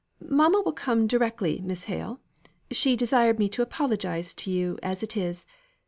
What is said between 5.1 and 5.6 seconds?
is.